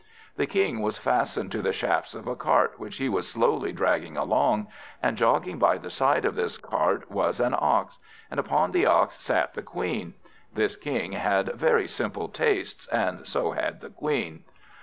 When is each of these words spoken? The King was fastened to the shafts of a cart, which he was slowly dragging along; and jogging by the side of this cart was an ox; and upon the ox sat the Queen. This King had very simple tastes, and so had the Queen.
The 0.35 0.47
King 0.47 0.81
was 0.81 0.97
fastened 0.97 1.51
to 1.51 1.61
the 1.61 1.71
shafts 1.71 2.15
of 2.15 2.25
a 2.25 2.35
cart, 2.35 2.79
which 2.79 2.97
he 2.97 3.07
was 3.07 3.29
slowly 3.29 3.71
dragging 3.71 4.17
along; 4.17 4.65
and 4.99 5.15
jogging 5.15 5.59
by 5.59 5.77
the 5.77 5.91
side 5.91 6.25
of 6.25 6.33
this 6.33 6.57
cart 6.57 7.11
was 7.11 7.39
an 7.39 7.53
ox; 7.55 7.99
and 8.31 8.39
upon 8.39 8.71
the 8.71 8.87
ox 8.87 9.21
sat 9.21 9.53
the 9.53 9.61
Queen. 9.61 10.15
This 10.51 10.75
King 10.75 11.11
had 11.11 11.53
very 11.53 11.87
simple 11.87 12.29
tastes, 12.29 12.87
and 12.87 13.27
so 13.27 13.51
had 13.51 13.81
the 13.81 13.91
Queen. 13.91 14.43